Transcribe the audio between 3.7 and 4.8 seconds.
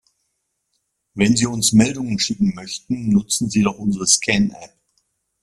unsere ScanApp.